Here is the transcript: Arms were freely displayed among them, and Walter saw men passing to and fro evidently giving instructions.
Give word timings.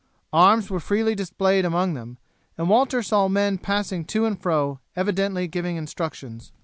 Arms 0.33 0.71
were 0.71 0.79
freely 0.79 1.13
displayed 1.13 1.63
among 1.63 1.93
them, 1.93 2.17
and 2.57 2.69
Walter 2.69 3.03
saw 3.03 3.27
men 3.27 3.59
passing 3.59 4.03
to 4.05 4.25
and 4.25 4.41
fro 4.41 4.79
evidently 4.95 5.47
giving 5.47 5.75
instructions. 5.75 6.51